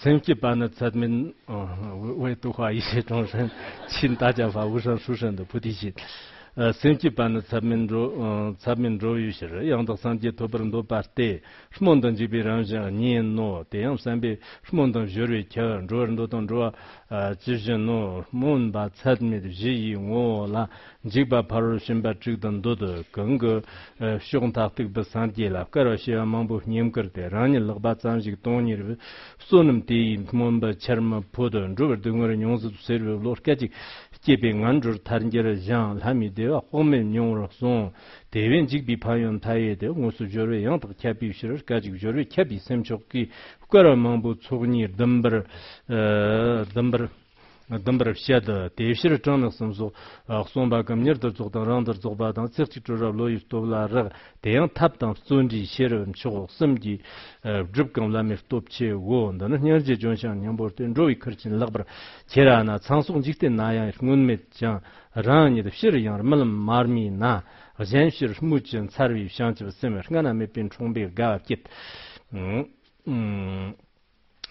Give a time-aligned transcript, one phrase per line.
[0.00, 3.50] 升级版的咱们嗯为为度化一切众生，
[3.88, 5.92] 请大家发无上殊胜的菩提心。
[6.56, 11.40] senchi pan tsamin ro tsamin ro yushir yang da san je tobar ndo parte
[11.70, 14.36] shmon dan jibi ran ja ni no te yang san bi
[14.68, 16.72] shmon dan jure kya ro ndo don ro
[17.44, 20.68] ji jin no mon ba tsad mi ji yi ngo la
[21.04, 23.62] ji ba par shin ba chi dan do de geng ge
[24.20, 27.28] shong ta tik ba san je la ka ro shi ma bu nyem kar te
[27.28, 28.96] ran ni lag ba tsam ji ton ni ri
[29.48, 33.34] sunim te yi mon ba cherma po do ro de ngor nyong zu ser lo
[33.34, 33.70] ka ji
[34.24, 37.92] 제베 ngandur tharinjera jang lami dewa hongme nyongra song
[38.32, 43.28] dewen jikbi payon taye dewa ngosu jorwe yangtak kyabi shirar kajik jorwe kyabi semchokki
[43.60, 45.44] hukara mangbo tsogni dambar
[46.74, 47.08] dambar eh,
[47.68, 49.90] dāmbar shiāda tēshir chāngnak samsō
[50.52, 54.96] xōmbā uh, kam nirdir zhōgdāng rāngdir zhōgbā dāng cikchik chōrab lōyib tōblā rāg tēyāng tāp
[54.98, 59.84] dāng sōnjī shērabim chōgō samjī uh, dhrup kāng lāmi ftōp chē wō ndā nā nyār
[59.84, 61.84] jē jōngshāng nyāmbor tēn rōi karchīn lāqbar
[62.32, 64.80] chērā nā cāngsōg jikte nāyāng ir ngūn mēt chāng
[65.14, 67.42] rāng nirib shir yāng rmalam mārmī nā
[67.84, 71.68] zhēn shir shmūchīn tsārvī shāngchib simir ngā nā mē pēn chōngbē gāwa kit.
[72.32, 72.64] Mm,
[73.04, 73.87] mm.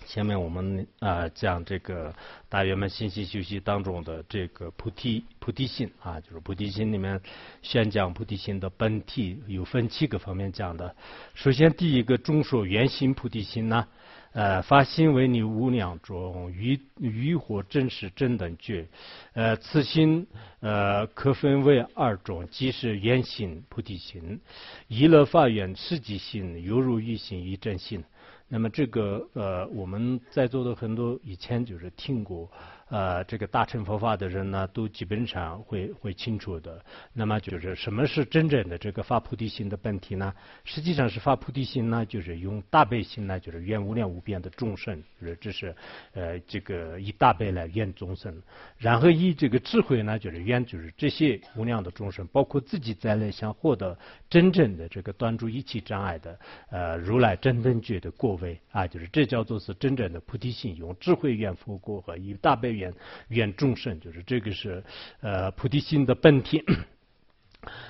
[0.07, 2.15] 下面我们啊讲这个
[2.47, 7.19] 大圆满信息修习当中的这个菩提菩提心啊，就是菩提心里面
[7.61, 10.95] 宣讲菩提心的本体有分七个方面讲的。
[11.33, 13.85] 首先第一个中说圆心菩提心呢，
[14.31, 18.87] 呃发心为你无量中于于火真实真等觉，
[19.33, 20.25] 呃此心
[20.61, 24.39] 呃可分为二种，即是圆心菩提心、
[24.87, 28.01] 一乐法缘实际心、犹如欲心一真心。
[28.49, 32.49] 那么这个呃，我们在座的很多以前就是听过。
[32.89, 36.81] 呃，这个大乘佛法的人呢，都基本上会会清楚的。
[37.11, 40.33] 那么就是什么是真正的这个发菩提心的本体呢？
[40.63, 45.75] 实际上是发菩提心呢，就是用大悲心呢，就是愿无量无边的众生，就是这是
[46.13, 48.41] 呃这个以大悲来愿众生。
[48.77, 56.39] 然后以这个智慧呢，就是愿就是这些无量的众生，包括自己在内，想获得真正的这个断除一切障碍的
[56.69, 62.76] 呃如来真正觉的过位啊，就是这叫做是真正的菩提心，用智慧愿佛过和以大悲。
[62.77, 62.93] 愿
[63.29, 64.83] 愿众生，就是这个是
[65.21, 66.63] 呃菩提心的本体。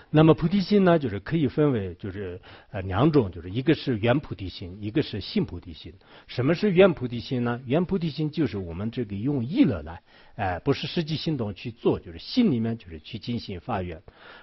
[0.10, 2.40] 那么菩提心呢，就是可以分为就是
[2.72, 5.94] 呃两种，就是一个是圆菩提心，一个是信菩提心。
[6.28, 7.62] 什么是圆菩提心呢？
[7.66, 10.02] 圆菩提心就是我们这个用意乐来。
[10.36, 14.00] 哎，不是实际行动去做，就是心里面就是去进行发愿，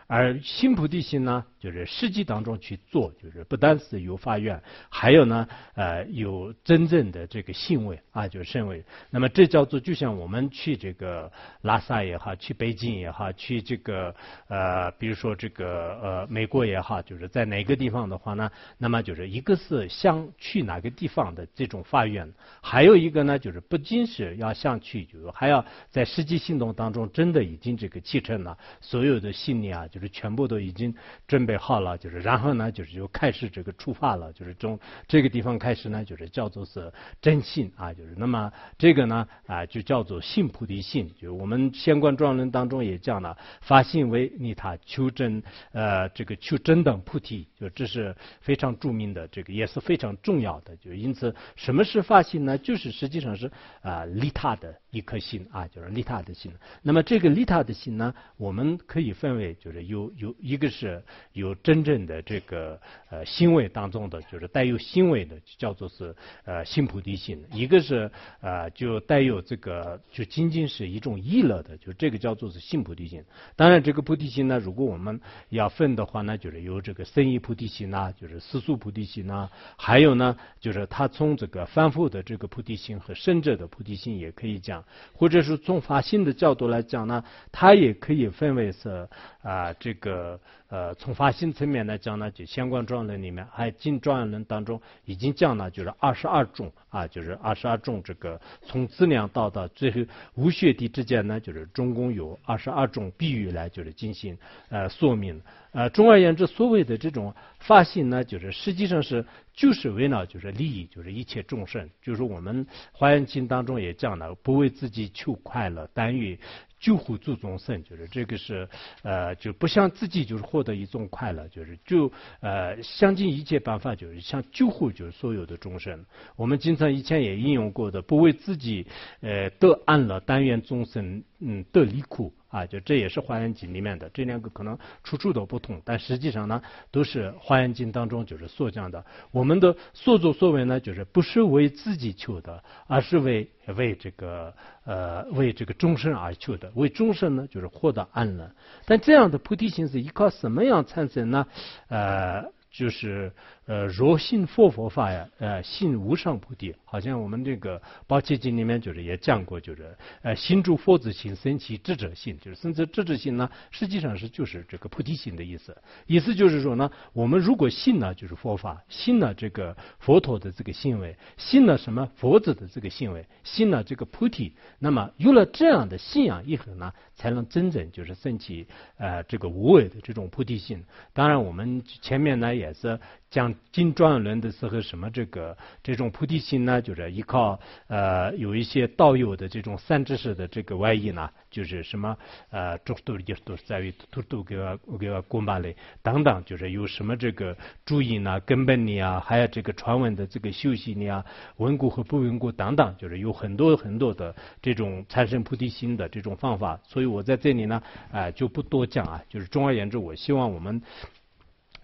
[0.09, 8.85] 而心菩提心呢，就是实际当中去做，就是不单是有发愿，还有呢，呃，有真正的这个信位啊，就是身位。
[9.11, 11.31] 那么这叫做，就像我们去这个
[11.63, 14.13] 拉萨也好，去北京也好，去这个
[14.49, 25.65] 呃，比如说这个呃美国也好，就是在哪个地方的话呢，那么就是一个是想去哪个地方的这种发愿，还有一个呢，就是不仅是要想去，就是还要。
[25.91, 30.93] 在实际行动当中，真的已经这个启程了，所有的信念啊，就是全部都已经
[31.29, 34.77] 准备好了，就是然后呢，就是就开始这个出发了，就是从
[35.07, 36.93] 这个地方开始呢，就是叫做是
[37.23, 52.57] 真信啊，就是那么这个呢啊，就叫做信菩提信，就我们相关专论当中也讲了，发信为利他求真，呃，这个求真等菩提，就这是非常著名的，这个也是非常重要的，就因此什么是发心呢？
[52.57, 53.51] 就是实际上是
[53.83, 55.69] 啊利他的一颗心啊。
[55.75, 62.81] 就是利他的心，那么这个利他的心呢，我们可以分为，就是有有一个是有真正的这个
[63.11, 68.09] 呃心位当中的，就是带有心位的，叫做是呃心菩提心；一个是
[68.41, 73.25] 呃就带有这个就仅仅是一种意乐的，就这个叫做是心菩提心。
[73.57, 84.85] 当然，这个菩提心呢，如果我们要分的话呢，就是有这个生意菩提心呢，就是世俗菩提心呢，还有呢，就是他从这个反复的这个菩提心和生者的菩提心也可以讲，
[85.15, 85.55] 或者是。
[85.65, 89.09] 从法性的角度来讲呢，它也可以分为是
[89.45, 100.01] 啊，这个呃，从发心层面来讲呢，就相关状论里面，还进状论当中已经讲了，就是二十二种啊，就是二十二种这个从资粮到到最后
[100.35, 104.37] 无血地之间呢，就是总共有二十二种比喻来就是进行
[104.71, 105.39] 呃说明。
[105.73, 111.91] 呃，总而言之，所谓的这种发心呢，就是实际上是就是为了就是利益，就是一切众生。
[112.01, 116.39] 就是我们华严经当中也讲了，不为自己求快乐，但于
[116.85, 117.83] 救护诸众生。
[117.83, 118.69] 就是这个是
[119.03, 126.05] 呃，就不想自己就是获得一种快乐，就是就呃想尽一切办法，就是想救护就是所有的众生。
[126.37, 128.87] 我们经常以前也应用过的，不为自己
[129.21, 132.33] 呃得安乐，但愿众生嗯得离苦。
[132.55, 136.63] 啊，就这也是《华严经》里面的这两个可能处处都不同，但实际上呢，
[136.93, 139.05] 都是《华严经》当中就是所讲的。
[139.33, 144.55] 我们的所作所为呢，就是不是为自己求的，而是为为这个
[144.85, 146.71] 呃为这个众生而求的。
[146.77, 148.49] 为众生呢，就是获得安乐。
[148.87, 151.47] 但这样的菩提心是依靠什么样产生呢？
[151.89, 152.55] 呃。
[152.77, 153.33] 就是
[153.67, 156.75] 呃，若信佛佛法呀，呃，信无上菩提。
[156.85, 162.39] 好像我们这个《宝戒经》里面就是也讲过，就是呃，心住佛子心，生起智者心。
[162.41, 165.77] 就是生起智者心呢，实际上是就是这个菩提心的意思。
[166.07, 178.67] 意思就是说呢，我们如果信呢，就是佛法，信了这个佛陀的这个行为，信了什么佛子的这个行为，信了这个菩提，那么有了这样的信仰以后呢，才能真正就是升起
[178.97, 180.83] 呃这个无为的这种菩提心。
[181.13, 182.55] 当然，我们前面呢。
[182.55, 183.01] 也是
[183.31, 186.81] 讲进转轮的时候，什么这个这种菩提心呢？
[186.81, 187.59] 就是依靠
[187.89, 192.17] 呃有一些道友的这种三知识的这个外衣呢，就是什么
[192.51, 201.25] 呃诸多也都是在于都都给我给我供巴类等等，就是有什么这个注意呢、根本呢啊，还有这个传闻的这个修习呢啊，
[201.57, 206.79] 稳固和不稳固等等，就是有很多很多的这种产生菩提心的这种方法。
[206.85, 210.81] 所以我在这里呢啊就不多讲啊，就是总而言之，我希望我们。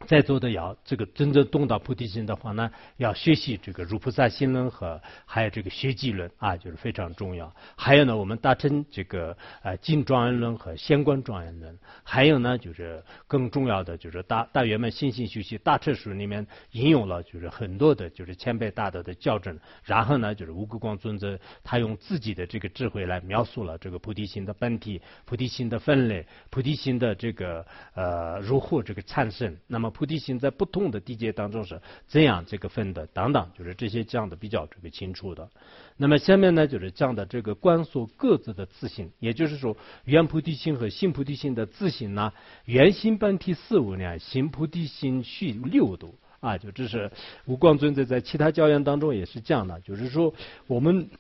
[0.07, 7.55] 在座的要这个真正懂到菩提心的话呢，要学习这个如菩萨心论和还有这个学记论啊，就是非常重要。
[7.77, 11.79] 还有呢，我们达成这个呃净庄严论和相关庄严论。
[12.03, 19.57] 还有呢，就是更重要的就是大大圆满心性学习大彻书里面引用了就是很多的就是前辈大德的校正。
[19.85, 27.65] 然后呢，就是无垢光尊者他用自己的这个智慧来描述了这个菩提心的本体、菩提心的分类、菩提心的这个
[27.95, 29.55] 呃如何这个产生。
[29.67, 35.51] 那么菩提心在不同的地界当中是怎样这个分的等等，就是这些讲的比较这个清楚的。
[35.97, 42.33] 那么下面呢，就是讲的这个观所各自的自性，也就是说，原菩提心和新菩提心的自性呢，
[42.65, 47.11] 原心本体四无量，新菩提心续六度啊，就这是
[47.45, 50.33] 无光尊者在其他教言当中也是讲的，就是说
[50.67, 51.11] 我们。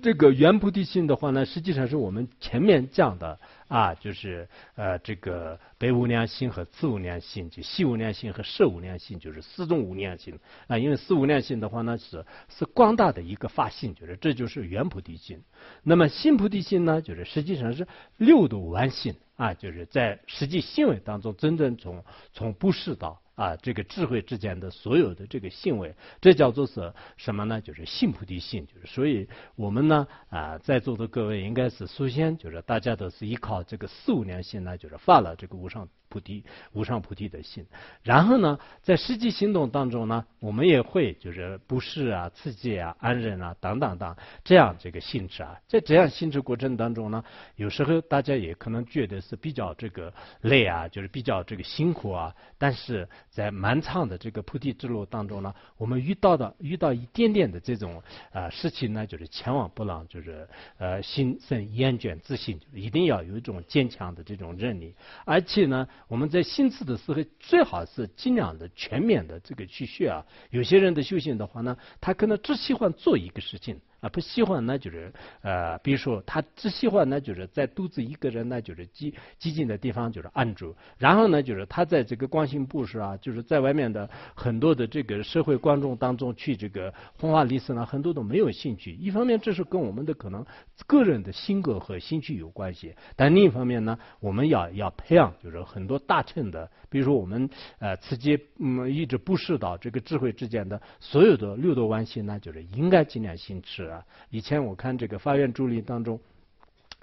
[0.00, 10.76] 这个原菩提心的话呢，实际上是我们前面讲的啊，就是呃这个北无量心和次无量心，就西无量心和摄无量心，就是四种无量心啊。
[10.78, 15.42] 因为四无量心的话呢，是是光大的一个发性，就是这就是圆菩提心。
[15.82, 17.86] 那么心菩提心呢，就是实际上是
[18.16, 23.20] 六度完心啊，就是在实际行为当中，真正从从不世道。
[23.38, 27.60] 啊，这个智慧之间的所有的这个行为，这叫做是什么呢？
[27.60, 28.66] 就是信菩提心。
[28.66, 35.88] 就是所以我们呢啊，在座的各位应该是首先就是大家都是依靠这个四无量心呢，就是发了这个无上。
[36.10, 36.42] 菩提
[36.72, 37.66] 无上菩提的心，
[38.02, 47.22] 然后呢，在实际行动当中呢，我们也会就是不适啊、刺激啊、安忍啊等等等这样这个性质啊，在这样性质过程当中呢，
[47.56, 53.06] 有时候大家也可能觉得是比较这个累啊，就是比较这个辛苦啊，但是
[53.38, 58.02] 在漫长的这个菩提之路当中呢，我们遇到的遇到一点点的这种
[58.32, 64.92] 啊事情呢，就是千万不能就是呃心生厌倦自信，一定要有一种坚强的这种韧力，
[65.24, 65.86] 而且呢。
[66.08, 70.24] 我们在心智的时候，最好是尽量的全面的这个去学啊。
[70.50, 73.78] 有些人的修行的话呢，他可能只喜欢做一个事情。
[74.00, 75.12] 啊，不喜欢呢，就是
[75.42, 80.76] 呃，比如说他只喜欢呢，就是在独自一个人呢，就是寂寂静的地方就是安住。
[80.98, 88.92] 然后呢，就是他在这个光行布施啊，就是在外面的很多的这个社会观众当中去这个红花历史呢，很多都没有兴趣。
[88.92, 90.46] 一方面这是跟我们的可能
[90.86, 103.87] 个人的性格和兴趣有关系，但另一方面呢，我们要要培养就是很多大乘的，比如说我们呃，此际嗯一直布施到这个智慧之间的所有的六道关系呢，就是应该尽量行持。
[104.30, 106.18] 以前我看这个法院助理当中。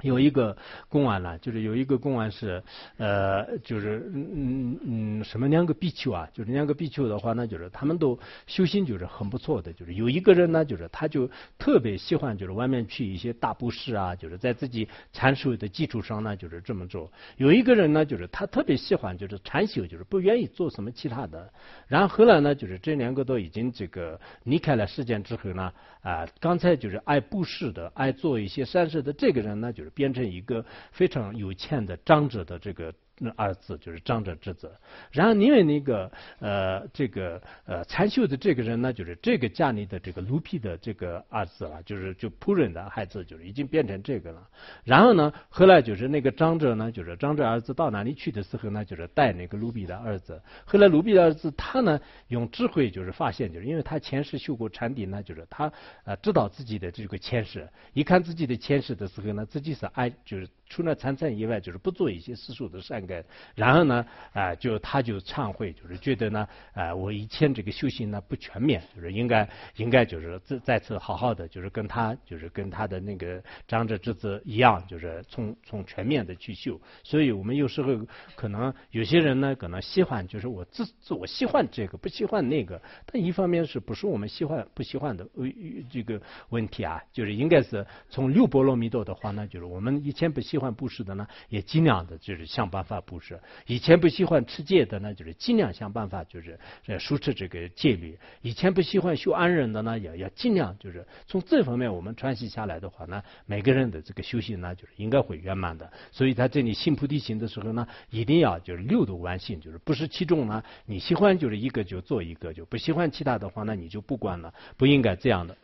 [0.02, 0.56] 有一个
[0.90, 2.62] 公案呢，就是有一个公案是，
[2.98, 4.80] 呃，就是嗯嗯
[5.20, 6.30] 嗯，什么两个比丘啊？
[6.34, 9.72] 就是两个比丘的话呢，就是他们都修行就是很不错的。
[9.72, 17.10] 就是有一个人呢，就是他就特别喜欢就是外面去一些大布施啊，就是在自己禅修的基础上呢，就是这么做。
[17.38, 21.50] 有一个人呢，就是他特别喜欢就是禅修，就是不愿意做什么其他的。
[21.88, 25.72] 然后后来呢，就是这两个都已经这个离开了世间之后呢，
[26.02, 29.85] 啊，刚才就是爱布施的、爱做一些善事的这个人呢，就。
[29.92, 34.72] 变成一个非常有钱的长者的这个那二字就是长者之子。
[35.12, 44.48] 然后因为那个呃这个呃参绣的这个人呢，就是这个家里的这个奴婢的这个二字了，就是就仆人的孩子，就是已经变成这个了。
[44.84, 50.42] 然后呢，后来就是那个长者呢，就是长者儿子到哪里去的时候呢，就是带那个奴婢的儿子。
[50.66, 55.72] 后来奴婢的儿子他呢用智慧就是发现，就是因为他前世修过禅定呢，就是他
[56.04, 60.48] 呃知道自己的这个前世，一看自己的前世的时候呢，自己是爱就是。
[60.68, 63.24] 除了参禅以外，就是不做一些世俗的善根。
[63.56, 76.80] 然后呢，啊，就他就忏悔，就是觉得呢，啊，我以前这个修行呢不全面，就是应该应该就是再再次好好的，就是跟他就是跟他的那个长者之子一样，就是从从全面的去修。
[77.04, 77.94] 所以我们有时候
[78.36, 82.82] 可能有些人呢，可能喜欢就是我自自我喜欢这个，不喜欢那个。
[83.06, 85.46] 但一方面是不是我们喜欢不喜欢的呃
[85.92, 87.04] 这个问题啊？
[87.12, 90.46] 就是应该是从六波罗蜜多的话呢，就是我们以前不。
[90.46, 93.36] 喜欢布施的呢，也尽量的就是想办法布施；
[93.68, 96.60] 以前不喜欢持戒的呢，就是尽量想办法就是
[97.00, 105.92] 疏持这个戒律；以前不喜欢修安忍的呢，也要尽量就是从这方面我们传习下来的话呢，每个人的这个修行呢，就是应该会圆满的。
[106.12, 115.58] 所以他这里信菩提心的时候呢，一定要就是六度完性，就是不失其中呢，你喜欢就是一个就做一个，就不喜欢其他的话，那你就不管了，不应该这样的。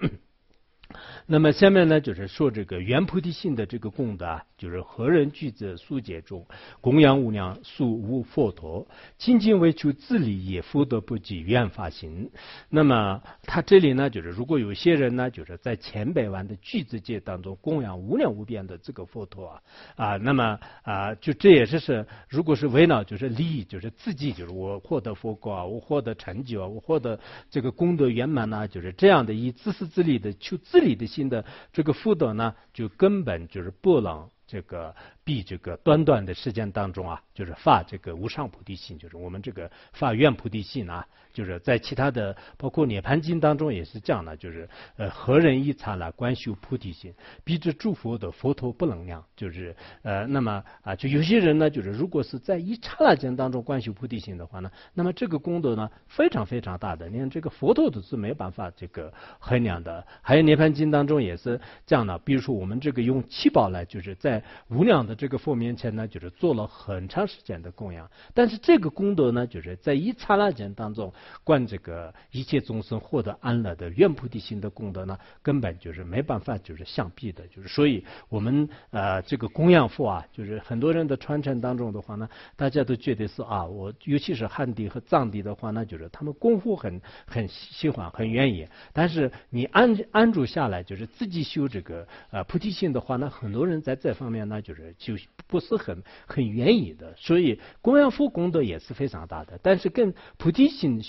[1.25, 6.45] 那么下面呢，就是说这个原菩提心的这个功德，就是何人具在素解中
[6.79, 12.29] 供养无量素无佛陀，仅仅为求自利也福德不及愿发心。
[12.69, 19.62] 那么他这里呢，就是如果有些人呢，就是在千百万的具自界当中供养无量无边的这个佛陀啊
[19.95, 27.19] 啊，那么啊，就这也是是，如果是为了就是利益，就是自己就是我获得佛果啊，我获得成就啊，我获得
[27.50, 34.94] 这个功德圆满呢，就是这样的以自私自利的求自理的心的这个福德呢，就根本就是不能这个。
[35.24, 47.13] 必这个短短的时间当中啊，就是发这个无上菩提心，就是我们这个发愿菩提心啊，就是在其他的包括涅盘经当中也是这样的，就是呃何人一刹那观修菩提心，
[47.44, 60.04] 必知诸佛的佛陀不能量，就是呃那么啊，就有些人呢，就是如果是在一刹那间当中观修菩提心的话呢，那么这个功德呢非常非常大的，连这个佛陀都是没办法这个衡量的。
[60.24, 65.11] 还有涅盘经当中也是这样的，比如说我们这个用七宝来，就是在无量的。
[65.15, 71.13] 这个佛面前呢，就是做了很长时间的供养，但是这个功德呢，就是在一刹那间当中，
[71.44, 94.96] 观这个一切众生获得安乐的愿菩提心的功德呢，根本就是没办法就是相比的，就是所以我们呃这个供养佛啊，就是很多人的传承当中的话呢，大家都觉得是啊，我尤其是汉地和藏地的话，那就是他们功夫很很喜欢很愿意，但是你安安住下来，就是自己修这个呃菩提心的话呢，很多人在这方面呢，就是。
[95.01, 95.15] 就
[95.48, 99.60] 不是很很愿意的，所以供养佛功德也是非常大的。
[99.63, 101.01] 但是跟菩提心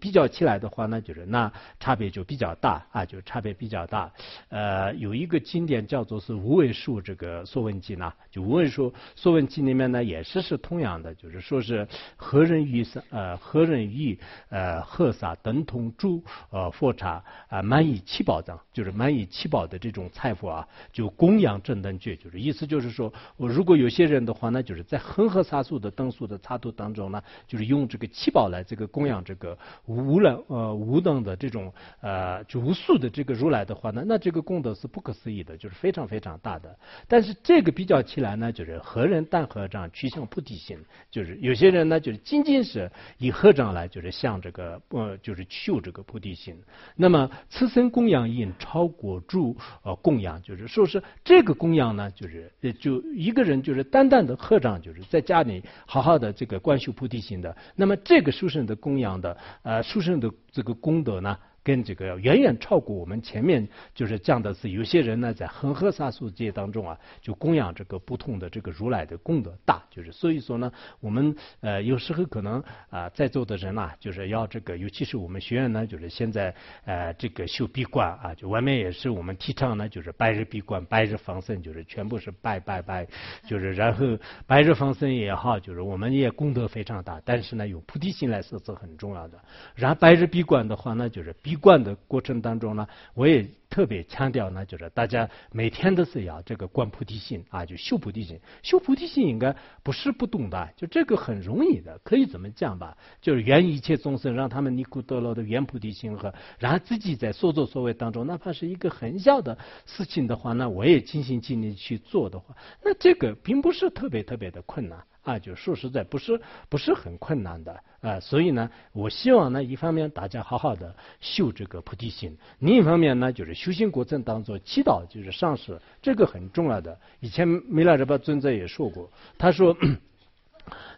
[0.00, 4.10] 比较起来的话呢，就是那差别就比较大啊，就差别比较大。
[4.48, 23.12] 呃，有一个经典叫做是无为数这个说文经呢，就无为数说文经里面呢也是是同样的，就是说是何人与呃何人与呃喝洒等同诸呃佛刹啊满以七宝藏，就是满以七宝的这种财富啊，就供养正等觉，就是意思就是说。
[23.40, 29.56] 我如果有些人的话呢，就是在恒河沙数的灯数的插图当中呢，就是用这个七宝来这个供养这个
[29.86, 36.78] 无量呃无等的这种呃就无数的这个如来的话呢，那这个功德是不可思议的，就是非常非常大的。
[37.08, 40.76] 但是这个比较起来呢，就是和人但合掌趋向菩提心，
[41.10, 46.54] 就是有些人呢，就是仅仅是以合掌来就是向这个呃就是求这个菩提心。
[46.94, 53.29] 那么此生供养印超过诸呃供养，就是说是这个供养呢，就是呃就一。
[53.30, 61.38] 一个人就是单单的合掌，就是在家里好好的这个观修菩提心的，那么这个书生的供养的呃书生的这个功德呢？
[61.62, 83.06] 跟这个远远超过我们前面就是讲的是有些人呢在恒河沙数界当中啊，就供养这个不同的这个如来的功德大，就是所以说呢，我们呃有时候可能啊在座的人呐，就是要这个，尤其是我们学院呢，就是现在呃这个修闭关啊，就外面也是我们提倡呢，就是白日闭关、白日放生，就是全部是拜拜拜，
[83.46, 89.38] 就是然后白日放生也好，就是我们也功德非常大，但是呢有菩提心来说是很重要的。
[89.74, 98.40] 然后白日闭关的话呢，就是一贯的过程当中呢，我也特别强调呢，就是大家每天都是要这个观菩提心啊，就修菩提心。
[98.62, 102.96] 修菩提心应该不是不懂的，就这个很容易的，可以怎么讲吧？
[103.22, 115.00] 就是愿一切众生，让他们尼古得乐的愿菩提心和，然后自己在所作所为当中，哪怕是一个很小的事情的话，那我也尽心尽力去做的话，那这个并不是特别特别的困难。
[115.22, 118.18] 啊，就说实在不是不是很困难的啊。
[118.20, 126.98] 所以呢，我希望呢，一方面大家好好的修这个菩提心，另一方面呢，就是修行过程当中祈祷就是上师，这个很重要的。
[127.20, 129.76] 以前弥勒日巴尊者也说过，他说。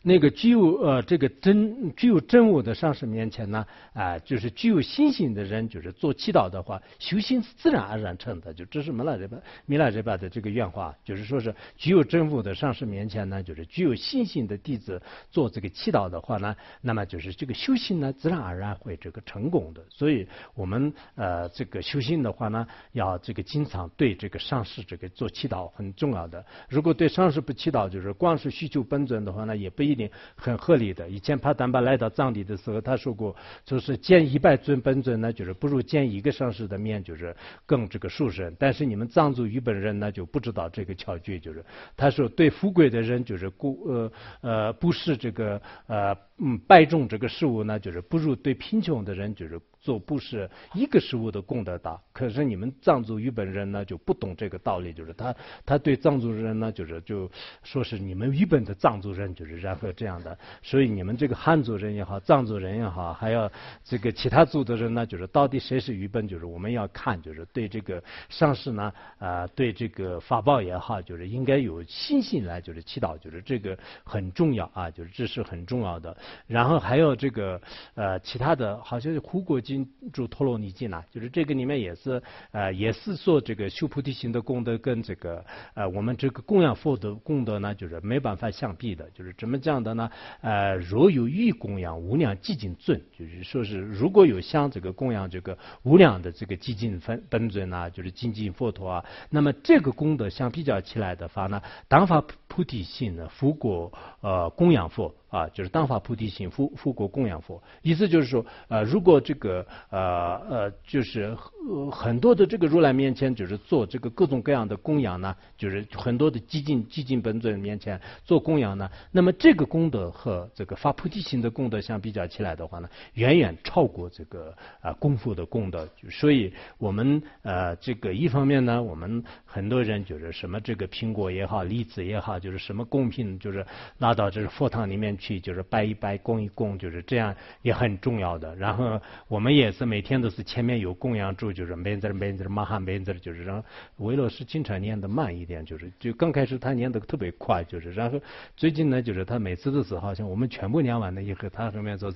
[0.02, 8.52] 那个具有呃这个真具有真我的上师面前呢，啊，就是具有信心的人，就是做祈祷的话，修行是自然而然成的。
[8.52, 19.82] 就这是弥勒日巴弥勒日巴的这个原话，就是说是具有真我的上师面前呢，就是具有信心的弟子做这个祈祷的话呢，那么就是这个修行呢，自然而然会这个成功的。
[19.88, 26.44] 所以我们呃这个修行的话呢，要这个经常对这个上师这个做祈祷很重要的。
[26.68, 29.94] 如果对上师不祈祷，就是光是需求本尊的话呢，也不一一。
[29.94, 31.08] 定很合理的。
[31.08, 37.34] 以前帕丹巴来到藏地的时候，他说过，就是见一百尊本尊呢，就是不如见一个上师的面，就是
[37.64, 38.52] 更这个殊胜。
[38.58, 41.64] 但是你们藏族与本人呢，就不知道这个巧诀，就是
[41.96, 49.61] 他说对富贵的人，就是故呃呃不是这个呃嗯拜众这个事物呢，就是不如对贫穷的人，就是。
[49.83, 55.35] 做布施一个食物的功德大，可是你们藏族日本人呢就不懂这个道理，就是他
[55.67, 57.29] 他对藏族人呢就是就
[57.65, 63.51] 说是你们日本的藏族人就是然后这样的，所以你们这个汉族人也好，藏族人也好，还要
[63.85, 76.17] 这个其他族的人呢，就是到底谁是语本，就是我们要看，就是对这个上师呢啊，对这个法报也好，就是应该有信心来就是祈祷，就是这个很重要啊，就是这是很重要的。
[76.47, 77.61] 然后还有这个
[77.95, 79.88] 呃其他的，好像是胡国经。
[80.12, 85.43] 住陀罗尼经呢，就是这个里面也是呃，也是说这个修菩提心的功德跟这个
[85.75, 89.09] 呃，我们这个供养佛的功德呢，就是没办法相比的。
[89.14, 90.11] 就是怎么讲的呢？
[90.43, 105.14] 呃，若有欲供养无量寂静尊，就是说是如果有像这个供养这个无量的这个寂静分本尊啊，就是精进佛陀啊，那么这个功德相比较起来的话呢，当发菩提心呢，福果呃供养佛。
[105.33, 111.35] 啊，就是当发菩提心，复复国供养佛，意思就是说，呃，如果这个呃呃，就是
[111.69, 125.88] 呃很多的这个如来面前，就是做这个各种各样的供养呢，就是很多的激进激进本尊面前做供养呢，那么这个功德和这个发菩提心的功德相比较起来的话呢，远远超过这个啊功夫的功德。
[126.11, 133.64] 所以我们呃这个一方面呢，我们很多人就是什么这个苹果也好，栗子也好，就是什么贡品，就是
[133.99, 135.12] 拉到这个佛堂里面。
[135.19, 138.57] 去就是拜一拜供一供，就是这样也很重要的。
[138.57, 143.62] 然后我们也是每天都是前面有供养住就是每字每字马汉每字，就是让
[143.99, 148.20] 维罗是经常念的慢一点，就是就刚开始他念的特别快，就是然后
[148.57, 152.12] 最近呢，就是他每次都是好像我们全部念完了以后，他后面说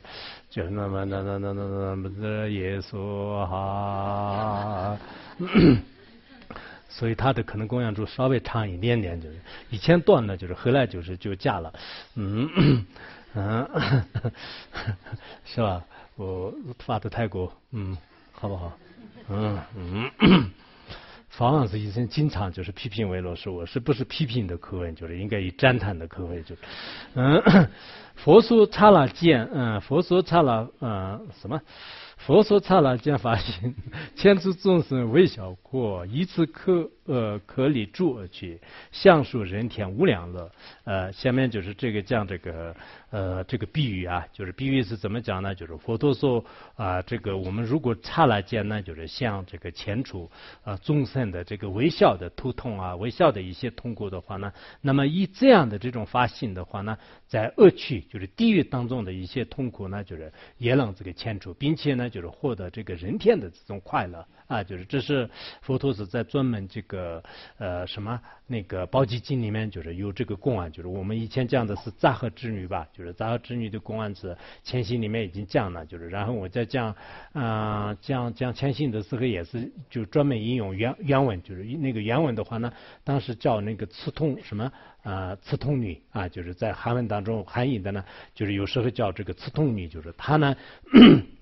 [0.49, 4.99] 就是那么那那那那那么耶稣哈。
[6.89, 9.37] 所以他的可能供养柱稍微长一点点，就是
[9.69, 11.71] 以前断了，就是后来就是就加了，
[12.15, 12.49] 嗯
[13.35, 13.69] 嗯，
[15.45, 15.85] 是吧？
[16.15, 17.95] 我发的泰国，嗯，
[18.33, 18.73] 好不好？
[19.29, 19.61] 嗯
[20.21, 20.51] 嗯，
[21.29, 26.55] 法王子医生经常就是批评维罗说，我是不是批评的口吻，就是应该以赞叹的口吻，就
[27.15, 27.69] 嗯，
[28.15, 31.61] 佛说刹那见，嗯，佛说刹那，嗯，什么？
[32.17, 33.75] 佛说刹那间法心，
[34.15, 38.59] 千处众生微小过，一次科呃可立住而去，
[38.91, 40.51] 享受人天无量乐。
[40.85, 42.75] 呃，下面就是这个讲这个
[43.11, 45.55] 呃这个比喻啊，就是比喻是怎么讲呢？
[45.55, 50.31] 就是佛陀说啊，这个我们如果刹那间呢，就是像这个前处
[50.65, 62.11] 啊众生的这个微笑的头痛啊，微笑的一些痛苦的话呢，那么以这样的这种发心的话呢，在恶趣就是地狱当中的一些痛苦呢，就是也能这个千处，并且呢。
[62.17, 65.29] 就是获得这个人天的这种快乐啊，就是这是
[65.63, 67.23] 佛陀是在专门这个
[67.59, 76.95] 呃什么那个《宝积经》里面就是有这个公案，就是我们以前讲的是杂合之女吧，就是杂合之女的公案是千行里面已经讲了，就是然后我在讲
[77.33, 84.71] 啊讲讲千行的时候也是就专门引用原原文，就是那个原文的话呢，当时叫那个刺通什么
[85.03, 88.05] 啊刺通女啊，就是在韩文当中含义的呢，
[88.35, 90.57] 就是有时候叫这个刺通女，就是她呢。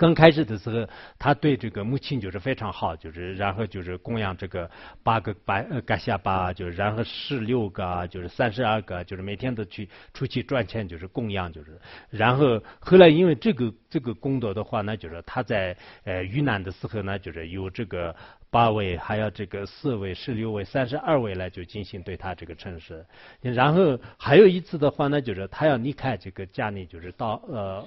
[0.00, 4.70] 刚开始的时候，他对这个母亲就是非常好，就是然后就是供养这个
[5.02, 18.16] 八个八呃盖下巴，就是然后十六个，就是三十二个，就是每天都去出去赚钱，就是供养，就是然后后来因为这个这个功德的话呢，就是他在呃遇难的时候呢，就是有这个
[18.50, 23.04] 八位，还有这个四位、十六位、三十二位来就进行对他这个称示。
[23.42, 27.84] 然后还有一次的话呢，就是他要离开这个家里，就是到呃。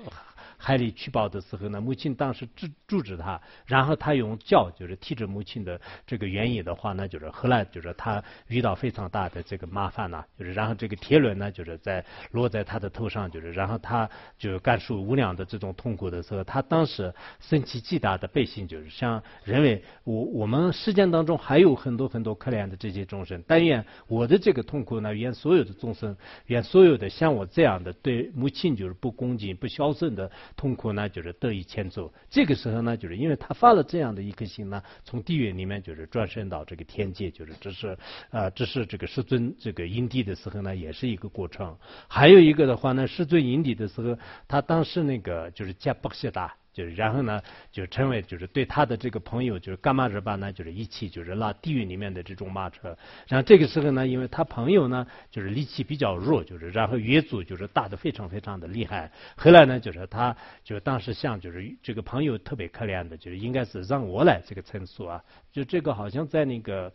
[0.65, 32.13] 海里取宝的时候呢，母亲当时制阻止他，然后他用脚就是踢着母亲的这个原野的话呢，就是后来就是他遇到非常大的这个麻烦呢，就是然后这个铁轮呢就是在落在他的头上，就是然后他就感受无量的这种痛苦的时候，他当时生起极大的悲心，就是想认为我我们世间当中还有很多很多可怜的这些众生，但愿我的这个痛苦呢，愿所有的众生，愿所有的像我这样的对母亲就是不恭敬、不孝顺的痛苦呢，就是得以迁走。
[32.29, 37.97] 这个时候呢，就是因为他发了这样的一颗心呢，从地狱里面就是转身到这个天界，就是这是
[38.29, 41.77] 啊，这是这个师尊这个因地的时候呢，也是一个过程。
[42.07, 46.55] 还有一个的话呢，师尊因地的时候，他当时那个就是加布西达。
[46.73, 52.97] 就是然后呢，就成为就是对他的这个朋友就是干嘛日巴呢，就是一起就是拉地狱里面的这种马车。
[53.27, 59.11] 然后这个时候呢，因为他朋友呢就是力气比较弱，就是然后越族就是打得非常非常的厉害。
[59.35, 65.23] 后来呢，就是他就当时想就是这个朋友特别可怜的，就是应该是让我来这个陈述啊。
[65.51, 66.91] 就这个好像在那个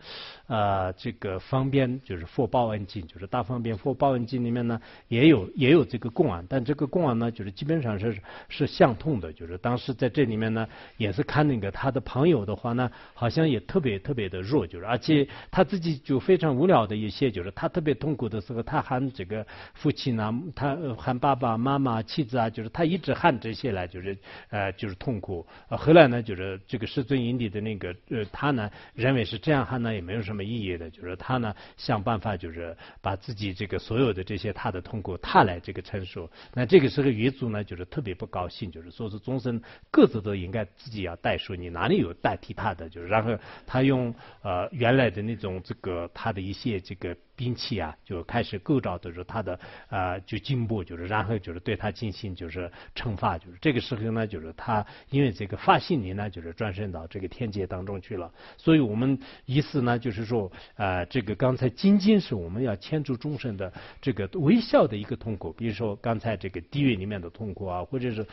[0.48, 24.16] 呃这个方便就是佛报恩经，就是大方便佛报恩经里面呢也有也有这个供案，但这个供案呢就是基本上是是相通的，就是当时在这里面呢也是看那个他的朋友的话呢，好像也特别特别的弱，就是而且他自己就非常无聊的一些，就是他特别痛苦的时候，他喊这个父亲啊， 他喊爸爸妈妈妻子啊，就是他一直喊这些来，就是
[24.48, 25.46] 呃就是痛苦。
[25.68, 28.50] 后来呢，就是这个师尊引领的那个呃他。
[28.50, 36.28] 呢认为是这样喊呢也没有什么意义的，就是他呢想办法就是把自己这个所有的这些他的痛苦他来这个承受。
[36.54, 39.57] 那这个时候狱卒呢就是特别不高兴，就是说是终身
[39.90, 42.88] 各自都应该自己要代数，你哪里有代替他的？
[42.88, 47.16] 就是然后他用呃原来的那种这个他的一些这个。
[47.38, 58.32] 兵器啊，就开始构造的时候，他的啊就进步，就是然后就是对他进行就是惩罚，就是这个时候呢，就是他因为这个发心灵呢，就是转身到这个天界当中去了。
[58.56, 68.26] 所以我们意思呢，就是说啊，这个刚才仅仅是我们要牵住众生的这个微笑的一个痛苦，比如说刚才这个地狱里面的痛苦啊，或者是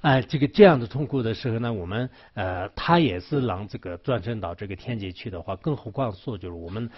[0.00, 6.90] 哎这个这样的痛苦的时候呢，我们呃他也是让这个转生到这个天界去的话，更何况说就是我们。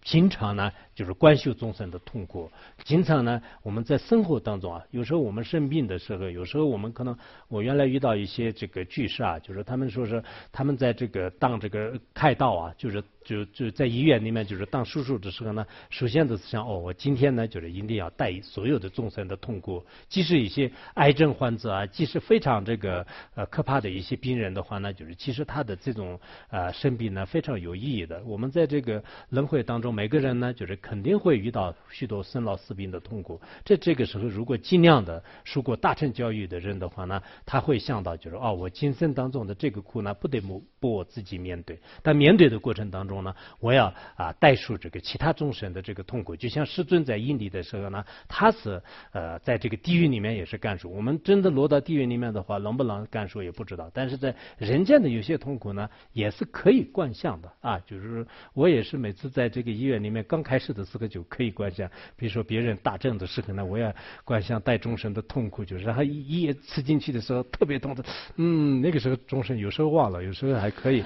[0.00, 2.50] 经常呢，就是关修众生的痛苦。
[2.84, 13.02] 经常呢，我们在生活当中啊，有时候我们生病的时候，有时候我们可能，我原来遇到一些这个居士啊，就是他们说是他们在这个当这个 开道啊，就是。
[13.28, 28.22] 就就在医院里面，就是当手术的时候呢，首先都是想哦，我今天呢，就是一定要带所有的众生的痛苦，即使一些癌症患者啊，即使非常这个呃可怕的一些病人的话呢，就是其实他的这种呃生病呢非常有意义的。
[28.24, 33.38] 我们在这个轮回当中，每个人呢，就是肯定会遇到许多生老死病的痛苦。
[33.62, 41.78] 这这个时候，如果尽量的受过大乘教育的人的话呢，他会想到就是哦，我今生当中的这个苦呢，不得不不我自己面对。
[42.02, 50.90] 但面对的过程当中，呢，我要啊代数这个其他众生的这个痛苦，就像师尊在印地的时候呢，他是呃在这个地狱里面也是干数。
[50.90, 53.90] 我们真的落到地狱里面的话，能不能干数也不知道。
[53.92, 57.78] 但是在人间的有些痛苦呢，也是可以观相的啊。
[57.86, 63.92] 就是我也是每次在这个医院里面刚开始的时候就可以观相，比如说别人打针的时候呢，我要
[64.24, 68.04] 观相带众生的痛苦，就是然后一一吃进去的时候特别痛的，
[68.36, 71.02] 嗯，那个时候众生有时候忘了，有时候还可以。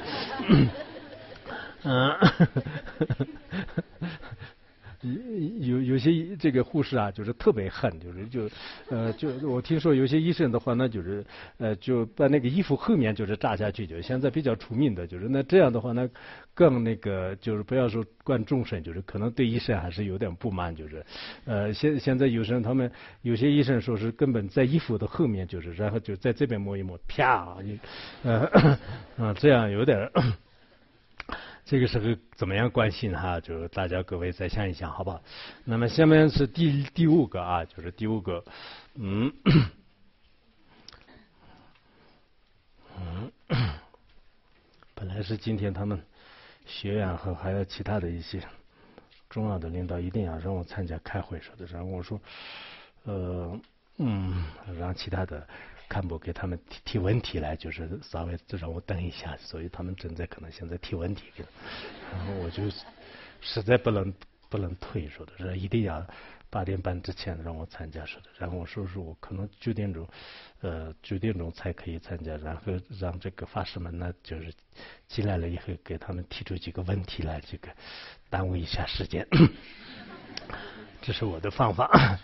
[1.84, 2.16] 嗯，
[5.60, 8.48] 有有些这个护士啊，就是特别狠，就是就
[8.88, 11.24] 呃就我听说有些医生的话，那就是
[11.58, 16.08] 呃就把那个衣服后面就是扎下去，就现在比较出名的，就是那这样的话呢，
[16.54, 21.04] 更那个就是不要说灌终身，就是可能对医生还是有点不满，就是
[21.46, 22.88] 呃现现在有时候他们
[23.22, 27.56] 有些医生说是根本在衣服的后面，就是然后就在这边摸一摸，啪，
[28.22, 28.46] 呃
[29.18, 30.08] 啊这样有点。
[31.64, 33.40] 这个时候怎么样关心哈？
[33.40, 35.22] 就是大家各位再想一想，好不好？
[35.64, 38.44] 那么下面是第第五个啊，就是第五个，
[38.96, 39.32] 嗯，
[42.98, 43.32] 嗯，
[44.94, 46.02] 本来是今天他们
[46.66, 48.42] 学院和还有其他的一些
[49.30, 52.20] 重要的领导一定要让我参加开会说的，然后我说，
[53.04, 53.58] 呃，
[53.98, 54.44] 嗯，
[54.78, 55.46] 让其他的。
[55.92, 61.24] 看不给他们提提问题来，就是稍微就让我等一下，所以他们正在可能现在提问题，
[62.10, 62.62] 然后我就
[63.42, 64.10] 实在不能
[64.48, 66.02] 不能退，说的是一定要
[66.48, 68.30] 八点半之前让我参加，说的。
[68.38, 70.08] 然后我说说我可能九点钟
[70.62, 74.50] 呃九点钟才可以参加，然后让这个法师们呢就是
[75.08, 77.68] 进来了以后给他们提出几个问题来，这个
[78.30, 79.28] 耽误一下时间，
[81.02, 82.18] 这是我的方法。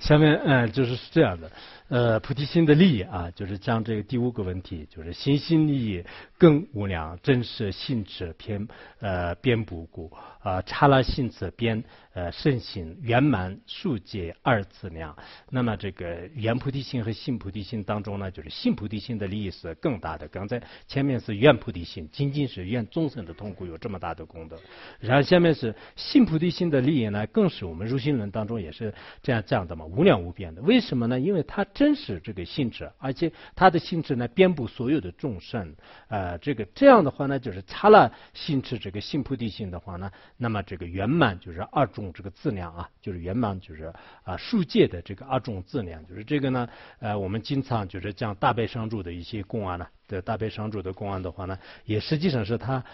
[0.00, 1.50] 下面嗯，就是是这样的。
[1.88, 6.02] 呃，菩提心的利益啊，就是将这个第五个问题，就是心心利益
[6.38, 8.66] 更无量，真实性质偏
[9.00, 10.10] 呃边不故
[10.42, 15.14] 啊，刹那性质边呃圣行圆满数界二次量。
[15.50, 20.26] 那么这个圆菩提心和性菩提心当中呢，就是性菩提心的利益是更大的。
[20.28, 24.58] 刚才前面是愿菩提心，仅仅是愿众生的痛苦有这么大的功德。
[25.00, 30.62] 然后下面是性菩提心的利益呢，更是我们入心论当中也是这样这样的嘛，无量无边的。
[30.62, 31.20] 为什么呢？
[31.20, 31.62] 因为它。
[31.74, 35.74] 真实这个性质，而且它的性质呢，遍布所有的众生。
[36.06, 43.92] 呃，这个这样的话呢，就是差了性质这个性菩提心的话呢，那么这个圆满就是二种这个质量啊，就是圆满就是
[44.22, 46.68] 啊数界的这个二种质量，就是这个呢，
[47.00, 52.84] 呃，我们经常就是讲大悲上主的一些公案呢，的大悲上主的公案的话呢，也实际上是他。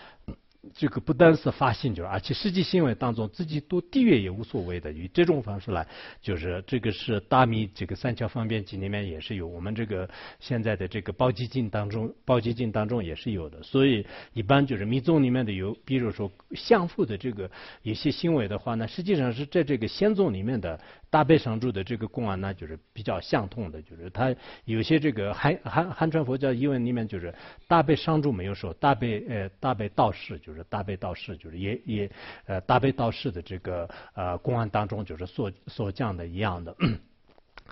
[0.74, 5.86] 这个不单是发心，就是而且实际行为当中自己读地狱也无所谓的，以这种方式来，
[6.20, 13.62] 就是这个是大米这个三桥方便经里面也是有，我们这个现在的这个包机镜当中，包机镜当中也是有的。
[13.62, 17.50] 所以一般就是密宗里面的有，比如说相互的这个
[17.82, 20.78] 一些行为的话呢，实际上是在这个仙宗里面的。
[21.10, 27.34] 大悲上住的这个公案呢，就是比较相通的，就是它有些这个汉汉汉传佛教译文里面就是
[27.66, 32.10] 大悲上住没有说大悲呃大悲道士就是大悲道士就是也也
[32.46, 36.74] 呃大悲道士的这个呃公案当中就是所所讲的一样的。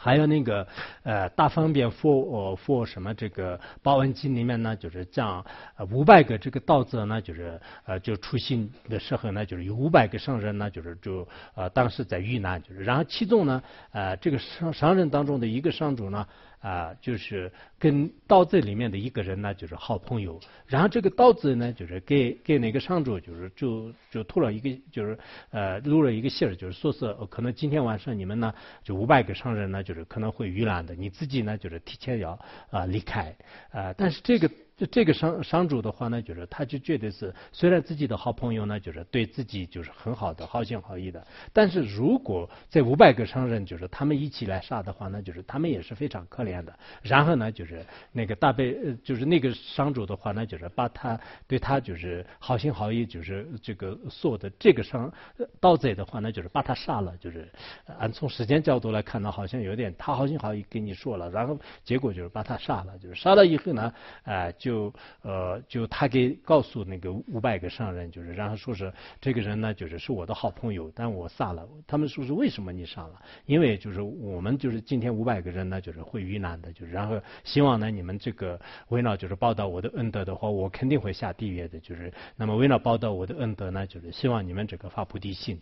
[0.01, 0.67] 还有那个
[1.03, 5.45] 呃大方便佛佛什么这个报恩经里面呢，就是讲
[5.91, 16.27] 五百个这个道者呢，就是呃就出行的时候呢，就是有五百个商人呢，就是就呃当时在遇难，就是然后其中呢呃这个商商人当中的一个商主呢。
[16.61, 20.41] 啊，就是跟刀子里面的一个人呢，就是好朋友。
[20.67, 25.19] 然后这个刀子呢，就是给给那个商主，就是就就吐了一个，就是
[25.51, 32.39] 呃录了一个信儿，就是说是可能今天晚上你们呢，就五百个商人呢，就是可能会遇难的，你自己呢，就是提前要
[32.71, 33.37] 啊离开
[33.71, 33.95] 啊。
[33.97, 34.51] 但是这个。
[34.79, 46.73] 就这个商商主的话呢，就是他就觉得是，虽然自己的好朋友呢，就是对自己就是很好的，好心好意的，但是如果这五百个商人就是他们一起来杀的话呢，就是他们也是非常可怜的。
[47.03, 55.13] 然后呢，就是那个大悲，就是那个商主的话呢，就是把他对他就是好心好意，就是这个做的这个商
[55.59, 57.17] 盗贼的话呢，就是把他杀了。
[57.17, 57.51] 就是
[57.99, 62.97] 按从时间角度来看呢，好像有点他好心好意跟你说了，然后结果就是把他杀了。
[62.99, 64.68] 就是杀了以后呢，哎就。
[64.69, 71.67] 就呃，就他给告诉那个五百个商人，就是然后说是这个人呢，就是是我的好朋友，但我杀了。
[71.87, 73.23] 他们说是为什么你杀了？
[73.47, 81.81] 因为就是我们就是今天五百个人呢，就是会遇难的，就是然后希望呢你们这个为了就是报答我的恩德的话，我肯定会下地狱的。
[81.81, 85.59] 就是那么为了报答我的恩德呢，就是希望你们这个发菩提心。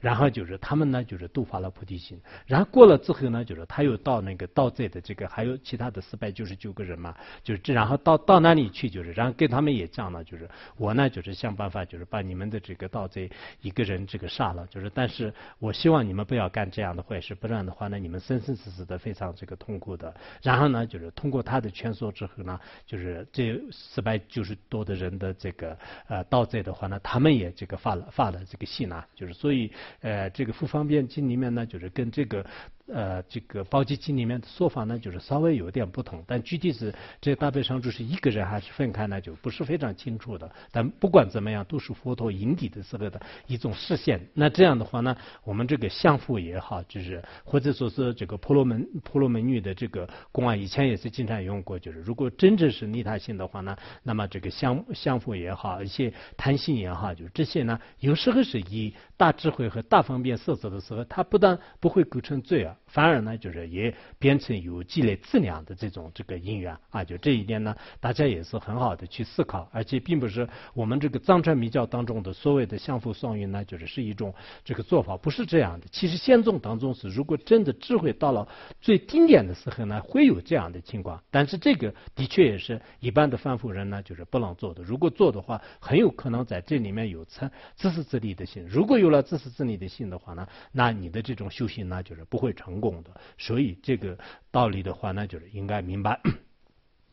[0.00, 2.20] 然后就是他们呢，就是都发了菩提心。
[2.46, 7.72] 然后过了之后呢，就是他又到那个盗贼的这个，还有其他的四百九十九个人嘛，就是这。
[7.72, 14.66] 然后到到那里去，就是然后跟他们也讲了，就是我呢，就是想办法，就是把你们的这个盗贼一个人这个杀了。
[14.68, 20.14] 就是但是我希望你们不要干这样的坏事，不然的话呢，你们生生死死的非常这个痛苦的。
[20.42, 29.67] 然后呢，就是通过他的劝说之后呢，就是这四百九十多的人的这个呃盗贼的话呢，他们也这个发了发了这个信啊，就是所以。
[30.00, 32.44] 呃，这个复方便经里面呢，就是跟这个。
[32.92, 40.50] 呃，这个包机经里面的说法呢，就是稍微有点不同，但具体是这大悲上主是一个人还是分开呢，就不是非常清楚的。
[40.72, 44.26] 但不管怎么样，都是佛陀引底的时候的一种实现。
[44.32, 51.78] 那这样的话呢，我们这个相父也好，就是或者说是这个婆罗门 婆罗门女的这个公案，以前也是经常用过。
[51.78, 62.74] 就是如果真正是利他心的话呢，那么这个相相父也好，一些贪心也好，就是这些呢，有时候是以大智慧和大方便色泽的时候，它不但不会构成罪啊。
[62.86, 75.86] 反而呢，就是也变成有积累质量的这种这个因缘啊，就这一点呢，大家也是很好的去思考，而且并不是我们这个藏传密教当中的所谓的相互双运呢，就是是一种这个做法，不是这样的。
[75.90, 78.48] 其实仙宗当中是，如果真的智慧到了
[78.80, 81.22] 最顶点的时候呢，会有这样的情况。
[81.30, 84.82] 但是这个的确也是一般的凡夫人呢，就是不能做的。
[84.82, 88.64] 如果做的话，很有可能在这里面有自自私自利的心。
[88.66, 92.67] 如果有了自私自利的心的话呢，那你的这种修行呢，就是不会成。
[92.68, 94.18] 成功的，所以这个
[94.50, 96.20] 道理的话那，就是应该明白。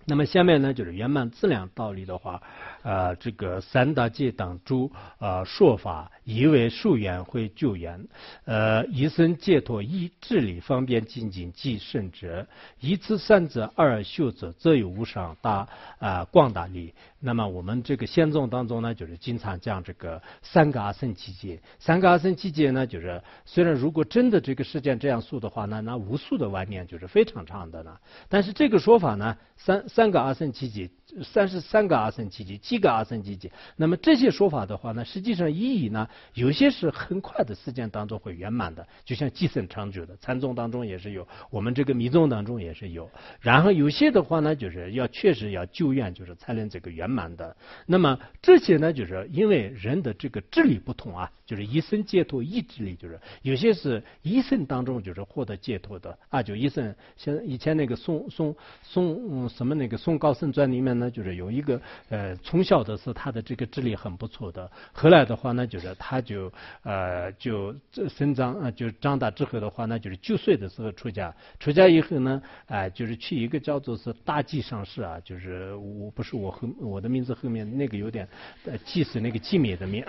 [0.08, 2.42] 那么下面呢，就是圆满自量道理的话，
[2.84, 8.08] 呃，这个三大戒当诸呃说法，以为数缘会救援，
[8.46, 12.48] 呃，一生解脱一智理方便精进即圣者，
[12.80, 16.94] 一次三者二修者，则有无上大啊广大力。
[17.20, 28.00] 那么我们这个仙宗当中呢，就是经常讲这个三个阿僧祇劫，三个阿僧祇劫呢，就是虽然如果真的这个时间这样数的话，那那无数的万年就是非常长的了。
[28.30, 30.90] 但是这个说法呢，三三个阿僧祇劫。
[31.24, 33.52] 三十三个阿僧祇劫，七个阿僧祇劫。
[33.76, 43.10] 那么这些说法的话呢，实际上意义呢，有些是很快的时间当中会圆满的，就像寄生长久的禅宗当中也是有，我们这个密宗当中也是有。
[43.40, 47.56] 然后有些的话呢，就是要确实要救愿，就是才能这个圆满的。
[47.86, 61.05] 那么这些呢，就是因为人的这个智力不同啊，就是一生解脱意志力，就是有些是一生当中就是获得解脱的啊，就一生像以前那个宋宋宋什么那个宋高僧传里面呢。
[61.10, 66.52] 就是有一个呃，从小的是他的这个智力很不错的，后来的话呢，就是他就
[66.84, 67.76] 呃就
[68.10, 78.28] 生长啊就长大之后的话呢，就是九岁的时候出家，出家以后呢，哎就是去一个叫做是大济上师啊，就是我不是我后我的名字后面那个有点
[78.66, 80.04] 呃济是那个济美的名。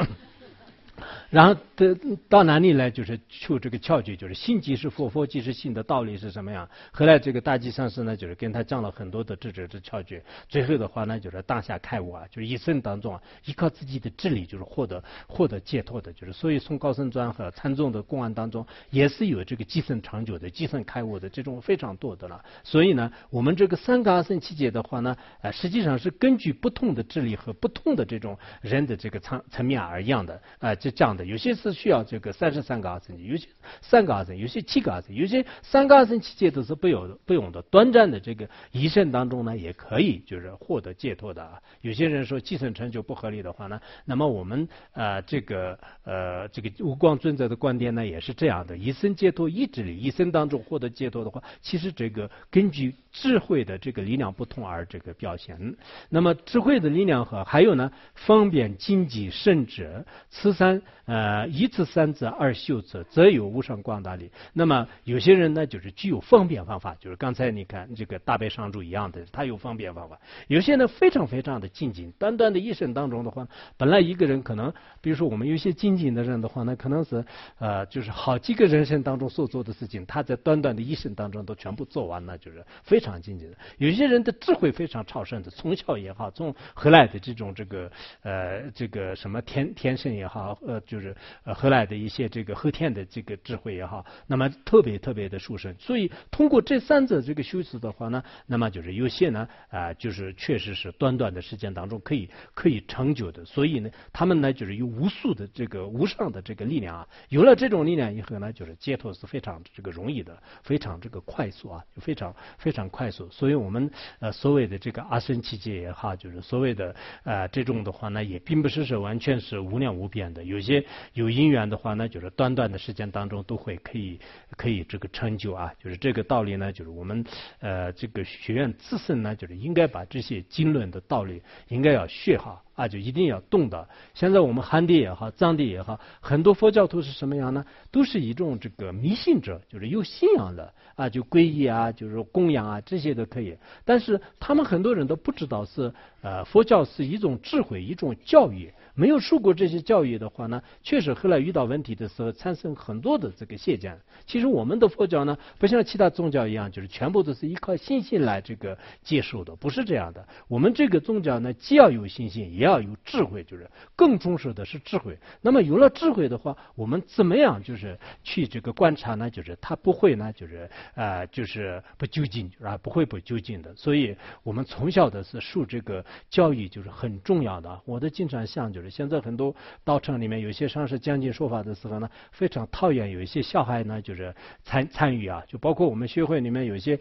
[1.31, 1.87] 然后到
[2.29, 2.91] 到哪里来？
[2.91, 6.69] 就是求这个窍诀，就是心即是佛，佛即是心的道理是什么样？
[6.93, 10.23] 后来这个大吉上师呢，就是跟他讲了很多的智者之窍诀。
[10.49, 16.13] 最后的话呢，就是当下开悟啊，就是一生当中啊，依靠自己的智力，就是获得获得解脱的。
[16.13, 22.43] 就是所以从高僧传和禅宗的公案当中，也是有这个寄生长久的、寄生开悟的这种非常多的了。
[22.63, 30.77] 所以呢，我们这个三个阿僧祇劫的话呢，呃，实际上是根据不同的智力和不同的这种人的这个层层面而样的，啊。
[30.77, 33.47] 就这样有些是需要这个三十三个阿僧祇，有些
[33.81, 37.63] 三个阿僧，有些七个阿僧，有些三个阿僧七界都是不有不用的。
[37.63, 41.61] 短暂的这个一生当中呢，也可以就是获得解脱的啊。
[41.81, 55.77] 有些人说寄生成就不合理的话呢，那么我们呃这个呃这个无光尊者的观点呢，也是这样的：一生解脱意志力，一生当中获得解脱的话，其实这个根据智慧的这个力量不同而这个表现。
[56.09, 60.83] 那么智慧的力量和还有呢，方便经济甚至，此三。
[61.07, 64.31] 呃，一次三则二修次，则有无上广大力。
[64.53, 70.19] 那么有些人呢，就是具有方便方法，就是刚才你看这个大悲上主一样的，他有方便方法。
[70.49, 77.25] 有些人，非常非常的精进，短短的一生当中的话，本来一个人可能，比如说我们有些精进的人的话，那可能是
[77.59, 83.57] 呃，就是好几个人生当中所做的事情，他在短短的一生当中都全部做完了，就是非常精进的。
[83.79, 87.91] 有些人的智慧非常超胜的，从小也好，从何来的这种这个
[88.23, 90.59] 呃这个什么天天生也好。
[90.67, 95.75] 呃，就就是呃，后来的一些这个后天的这个智慧也好，那么特别特别的殊胜。
[95.79, 103.45] 所以通过这三者这个修持的话呢，那么就是有些呢啊，就是确实是短短的时间当中可以可以成就的。
[103.45, 107.07] 所以呢，他们呢就是有无数的这个无上的这个力量啊。
[107.29, 113.29] 有了这种力量以后呢，就是解脱是非常这个容易的，非常这个快速啊，非常非常快速。
[113.31, 120.43] 所以我们呃所谓的这个阿僧祇劫也好，就是所谓的呃这种的话呢，也并不是说完全是无量无边的。
[120.47, 124.19] 有些有因缘的话呢，就是短短的时间当中都会可以
[124.57, 127.25] 可以这个成就啊，就是这个道理呢，就是我们
[127.61, 133.89] 呃这个学院自身呢，就是应该把这些经论的道理应该要学好啊，就一定要懂的。
[134.15, 137.65] 现在我们汉地也好，藏地也好，很多佛教徒是什么样呢？
[137.91, 143.57] 都是一种这个迷信者，就是有信仰的啊，就皈依啊，就是供养啊，这些都可以。
[143.85, 148.73] 但是他们很多人都不知道是呃佛教是一种智慧，一种教育。
[148.97, 153.97] 没有受过这些教育的话呢，确实后来遇到问题的时候，产生很多的这个现象。
[154.27, 160.27] 其实我们的佛教呢，不像其他宗教一样，就是全部都是依靠信心来这个接受的，不是这样的。
[160.49, 165.19] 我们这个宗教呢，既要有信心，也要有智慧，就是更重视的是智慧。
[165.43, 169.29] 那么有了智慧的话，我们怎么样就是去这个观察呢？
[169.29, 173.75] 就是他不会呢，就是啊，就是不究竟，啊，不会不究竟的。
[173.77, 177.79] 所以我们从小的是受这个教育，就是很重要的。
[177.85, 178.86] 我的经常想就是。
[178.91, 186.99] 现在很多道场里面有些上师讲经说法的时候呢，非常讨厌有一些小孩呢，就是参参与啊，就包括我们学会里面有一些。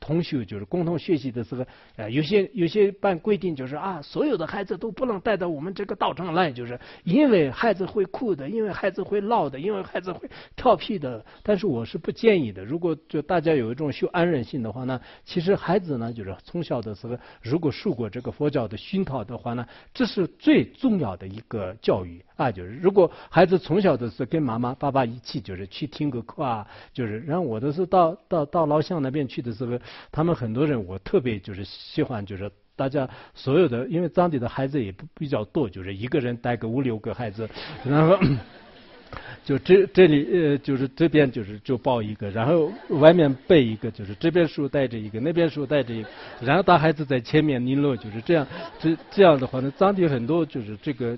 [0.00, 1.64] 同学就是共同学习的时候，
[1.96, 11.24] 呃，有些有些办规定就是啊，所有的孩子都不能带到我们这个道场来，就是因为孩子会哭的，因为孩子会闹的，因为孩子会调皮的。
[11.42, 12.64] 但是我是不建议的。
[12.64, 22.24] 如果就大家有一种修安忍性的话呢，其实孩子呢，就是从小的时候，如果受过这个佛教的熏陶的话呢，这是最重要的一个教育。
[22.36, 29.78] 啊，就是如果孩子从小的是跟妈妈、爸爸一起，就是去听个课啊，就是然后我都是到到到老乡那边去的时候，
[30.12, 37.48] 他们很多人我特别就是喜欢，就是大家所有的，因为当地的孩子也不比较多，就是一个人带个五六个孩子，
[37.82, 38.18] 然后
[39.42, 46.08] 就这这里呃就是这边就是就抱一个，然后外面背一个，就是这边书带着一个，那边书带着一个，
[46.42, 48.46] 然后大孩子在前面领路，就是这样，
[48.78, 51.16] 这这样的话呢，当地很多就是这个。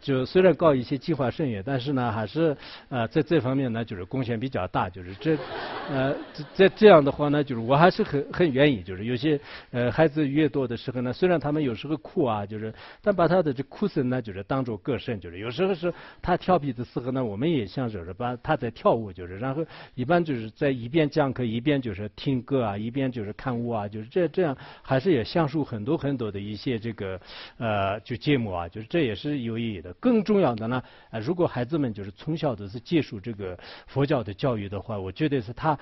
[0.00, 2.56] 就虽然搞一些计划生育，但是呢，还是
[2.88, 4.88] 呃在这方面呢，就是贡献比较大。
[4.88, 5.36] 就是这
[5.90, 6.14] 呃
[6.54, 8.82] 在这样的话呢，就是我还是很很愿意。
[8.82, 9.38] 就是有些
[9.70, 12.72] 呃孩子越多的时候呢，虽然他们有时候哭啊，就是
[13.02, 15.20] 但把他的这哭声呢，就是当做歌声。
[15.20, 15.92] 就是有时候是
[16.22, 19.12] 他调皮的时候呢，我们也想着是把他在跳舞。
[19.12, 27.20] 就是然后一般就是在一边讲课一边就是听歌啊，一边就是看舞啊，就是这这样还是也享受很多很多的一些这个
[27.58, 29.89] 呃就节目啊，就是这也是有意义的。
[29.94, 35.78] 更重要的呢，呃，如果孩子们就是从小都是接受这个佛教的教育的话，我觉得是他。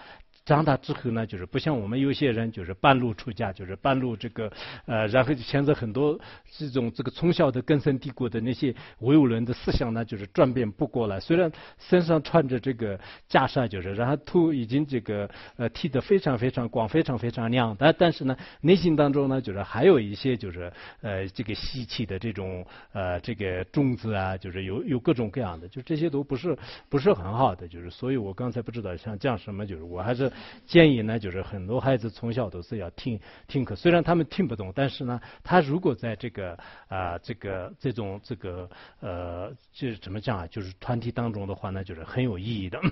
[0.49, 4.51] 长大之后呢，就是不像我们有些人，就是半路出家，就是半路这个
[4.86, 6.18] 呃，然后现在很多
[6.57, 11.20] 这种这个从小的根深蒂固的那些唯物论的思想呢，就是转变不过来。
[11.20, 15.28] 虽然身上穿着这个袈裟，就是然后头已经这个
[15.59, 20.72] 呃剃得非常非常光，非常非常亮，但但是呢，内心当中呢，就是还有一些就是
[21.03, 26.57] 呃这个习气的这种呃这个种子啊，就是有有各种各样的，就这些都不是
[26.88, 30.32] 不是很好的，就是所以我刚才不知道想讲什么，就是我还是。
[30.66, 36.59] 建议呢，就是很多孩子从小都是要听听课，虽然他们听不懂，但是呢，他如果在这个
[36.89, 38.68] 啊这个这种这个
[39.01, 42.80] 呃，就是怎么讲啊，就是团体当中的话呢，就是很有意义的。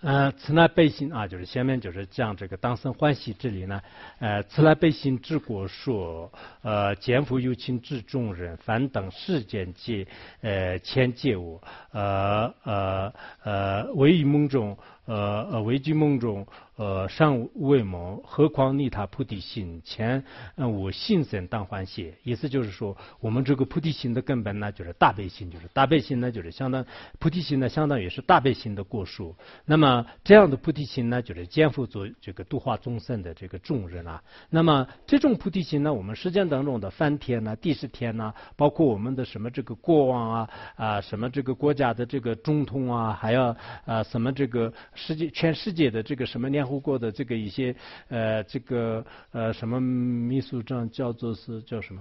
[0.00, 3.80] 呃，此乃悲心啊，就是下面就是讲这个当生欢喜这里呢，
[4.18, 6.30] 呃，此乃悲心治国说，
[6.62, 10.06] 呃，肩负有情治众人，凡等世间皆
[10.42, 11.62] 呃千借我，
[11.92, 13.14] 呃呃
[13.44, 14.76] 呃，唯于梦中。
[15.06, 16.46] 呃呃，危居梦中，
[16.76, 19.82] 呃，尚未谋，何况逆他菩提心？
[19.84, 20.24] 前
[20.56, 22.14] 我心生当欢喜。
[22.22, 26.86] 意思就是说，我们这个菩提心的根本呢，就是大悲心，就是大悲心呢，就是相当
[27.18, 29.36] 菩提心呢，相当于是大悲心的果树。
[29.66, 34.22] 那么这样的菩提心呢，就是肩负着这个度化众生的这个重任啊。
[34.48, 44.72] 那么这种菩提心呢，我们实践当中的梵天呐、地释天呐，包括我们的什么这个国王啊啊，什么这个国家的这个总统啊，还要啊什么这个。
[44.94, 47.74] 世界全世界的这个什么联合国的这个一些
[48.08, 52.00] 呃这个呃什么秘书长叫做是叫什么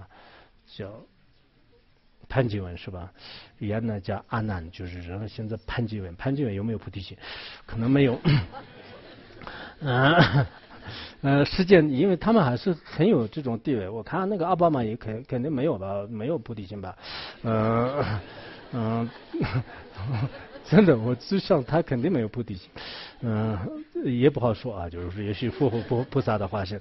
[0.66, 0.91] 叫
[2.30, 3.12] 潘基文是吧？
[3.60, 7.18] 原来叫阿难，就是然后现在潘基文，潘基文有没有菩提心？
[7.66, 8.20] 可能没有。
[9.80, 10.46] 嗯
[11.22, 13.88] 呃，世界因为他们还是很有这种地位。
[13.88, 16.98] 我看那个奥巴马也肯肯定没有吧，没有菩提心吧？
[17.44, 18.20] 嗯
[18.74, 19.10] 嗯。
[20.70, 22.70] 真的，我就想他肯定没有菩提心，
[23.22, 23.57] 嗯，
[24.05, 26.80] 也不好说啊，就是也许佛佛菩萨的化身。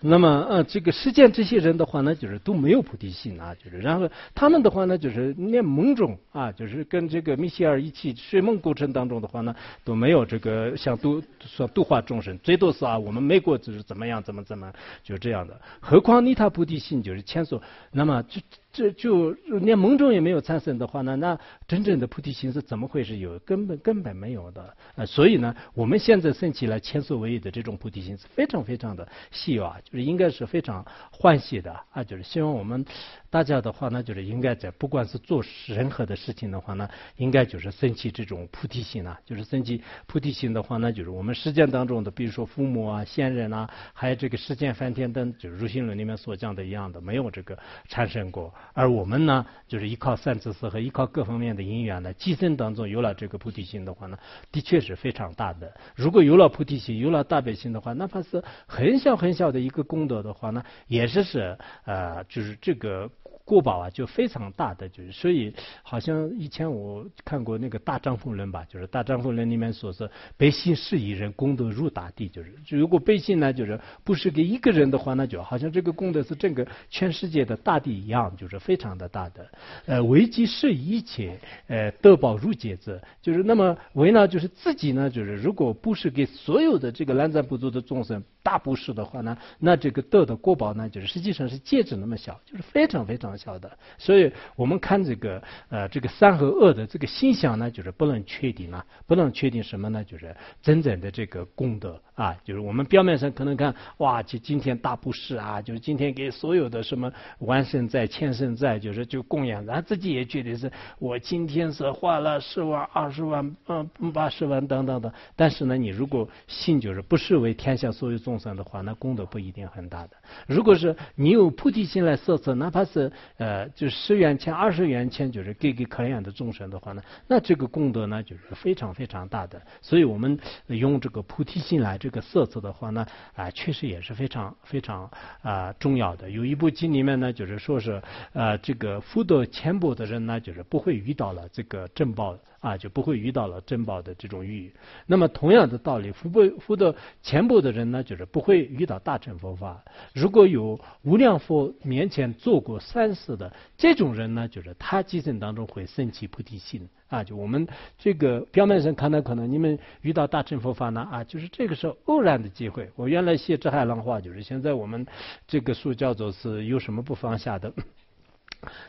[0.00, 14.70] 那么，呃，这个世间这些人的话呢，就是都没有菩提心啊，就是然后他们的话呢，就是念梦中啊，就是跟这个米歇尔一起睡梦过程当中的话呢，都没有这个想度说度化众生，最多是啊，我们美国就是怎么样怎么怎么
[15.02, 15.58] 就这样的。
[15.80, 17.60] 何况你他菩提心就是前所，
[17.90, 18.40] 那么就。
[18.72, 23.18] 这就连蒙中也没有产生的话呢，那真正的菩提心是怎么会是？
[23.18, 24.74] 有根本根本没有的。
[24.96, 32.84] 呃，所以呢，我们现在升起来前所未有的这种菩提心是非常非常的稀有啊，就是应该是非常欢喜的啊，就是希望我们。
[33.32, 47.58] 大家的话呢，就是应该在不管是做任何的事情的话呢，应该就是升起这种菩提心啊，就是升起菩提心的话呢，就是我们实践当中的，比如说父母啊、先人啊，还有这个世间梵天等，就是入心论里面所讲的一样的，没有这个
[47.88, 48.52] 产生过。
[48.74, 54.18] 而我们呢，就是依靠三智思和依靠各方面的因缘呢，今生当中有了这个菩提心的话呢，
[54.50, 55.72] 的确是非常大的。
[55.96, 61.56] 如果有了菩提心，有了大悲心的话，哪怕是很小很小的一个功德的话呢，也是是
[61.86, 63.10] 呃，就是这个。
[63.44, 79.50] 过宝啊，就非常大的，就是所以好像以前我看过那个大丈夫论吧，就是大丈夫论里面说是悲心是一人，功德如大地，就是如果悲心呢，就是不是给一个人的话，那就好像这个功德是整个全世界的大地一样，就是非常的大的。
[79.86, 88.22] 呃，为己是一切，呃，得宝如劫子，就是那么为呢，就是自己呢，就是如果不是给所有的这个南瞻部族的众生。
[88.42, 93.70] 大布施的话呢，那这个得的果宝呢，就是实际上是戒指那么小，就是非常非常小的。
[93.98, 100.02] 所以我们看这个呃这个三和恶的这个心想呢，就是不能确定啊，不能确定什么呢？
[100.04, 115.12] 就是真正的这个功德啊，就是我们表面上可能看哇，就今天大布施啊，就是今天给所有的什么万圣在、千圣在，就是就供养，然后自己也觉得是我今天是花了十万、二十万、嗯八十万等等的。
[115.36, 120.16] 但是呢，你如果信就是不是为天下所有众众生的话，那功德不一定很大的。
[120.46, 129.60] 如果是你有菩提心来设置，哪怕是呃，就十元钱、二十元钱，就是给给可怜的众生的话呢，那这个功德呢，就是非常非常大的。
[129.82, 135.10] 所以我们用这个菩提心来这个设置的话呢，啊，确实也是非常非常
[135.42, 136.30] 啊重要的。
[136.30, 138.00] 有一部经里面呢，就是说是
[138.32, 142.34] 呃，这个福德浅薄的人呢，就是不会遇到了这个正报。
[142.62, 144.72] 啊，就不会遇到了珍宝的这种遇。
[145.04, 149.84] 那么同样的道理，福不福德前部的人呢，就是不会遇到大乘佛法。
[150.14, 156.88] 如果有无量佛面前做过善事的这种人呢，就是他今生当中会升起菩提心。
[157.08, 157.66] 啊，就我们
[157.98, 162.88] 这个表面上看到，可能你们遇到大乘佛法呢，啊，就是这个是偶然的机会。
[162.94, 165.04] 我原来写这海浪话，就是现在我们
[165.46, 167.70] 这个书叫做是有什么不放下的。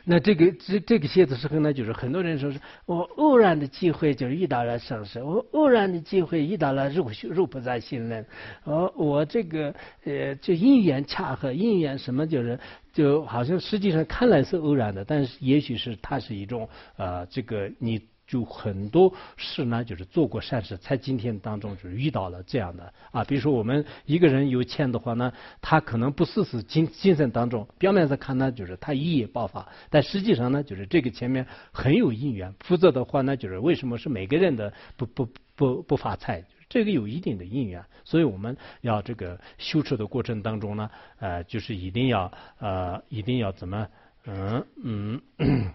[0.06, 8.26] 那这个这这个写的时候呢，就是很多人说是我偶然的机会就是遇到了上师，我偶然的机会遇到了入入菩萨心人，
[8.64, 9.74] 我我这个
[10.06, 12.60] 呃就因缘恰合，因缘什么就是
[12.94, 18.02] 就好像实际上看来是偶然的，但是也许是它是一种呃这个你。
[18.26, 23.24] 就很多事呢，就是做过善事，才今天当中就是遇到了这样的啊。
[23.24, 32.54] 比如说我们一个人有钱的话呢，他可能不是是精精神当中，表面上看呢就是他一夜爆发，但实际上呢就是这个前面很有因缘。
[32.62, 36.44] 否则的话呢，就是为什么是每个人的不不不不发财？
[36.70, 43.88] 这个有一定的因缘，所以我们要这个修持的过程当中呢，呃，就是一定要呃一定要怎么
[44.26, 45.74] 嗯嗯。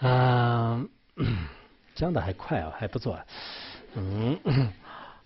[0.00, 0.84] 啊，
[1.94, 3.18] 讲的还快啊，还不错。
[3.94, 4.38] 嗯，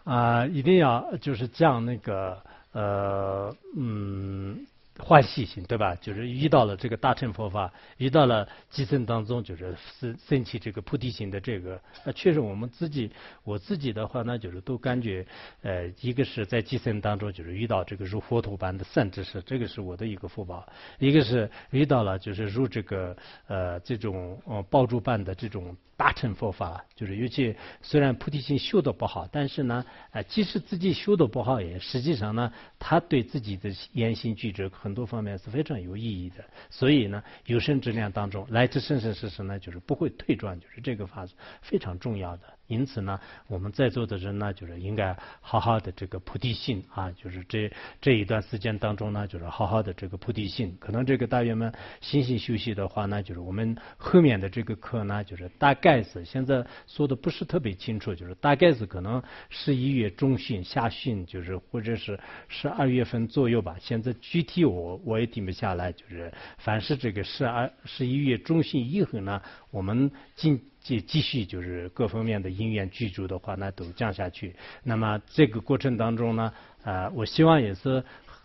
[0.05, 4.67] 啊，一定要就是讲那个呃，嗯。
[4.99, 5.95] 欢喜心，对吧？
[5.97, 11.81] 就是遇到了这个大乘佛法，遇到了基层当中，就是升升起这个菩提心的这个。
[12.05, 13.11] 那确实，我们自己，
[13.43, 15.27] 我自己的话呢，就是都感觉，
[15.63, 20.65] 呃，一个是在基层当中，就是遇到这个如佛陀般的善知识，这个是我的一个福报；
[20.99, 23.17] 一个是遇到了就是如这个
[23.49, 25.77] 呃这种呃爆竹般的这种。
[25.97, 36.45] 大乘佛法就是，尤其虽然菩提心修的不好，但是呢，呃，即使自己修的不好，也实际上呢，他对自己的言行举止很多方面是非常有意义的。
[36.71, 42.43] 所以呢，有生之年当中，来自生生世世呢，就是不会退转，就是这个法是非常重要的。
[42.67, 50.77] 因此呢，我们在座的人呢，就是应该好好的这个菩提心啊，就是这这一段时间当中呢，就是好好的这个菩提心。
[50.81, 63.77] 可能这个大约们心心休息的话呢，就是我们后面的这个课呢，就是大概是现在说的不是特别清楚，就是大概是可能十一月中旬、下旬，就是或者是十二月份左右吧。
[63.79, 70.61] 现在具体我我也定不下来，就是凡是这个十二十一月中旬以后呢，我们进。
[70.85, 74.55] 继继续就是各方面的因缘具足的话，那都降下去。
[74.85, 76.53] 那么这个过程当中呢，
[76.85, 78.05] 啊，我希望也是。